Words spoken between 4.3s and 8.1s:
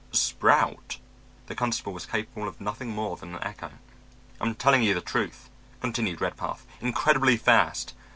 "I'm telling you the truth," continued Redpath. "Incredibly fast.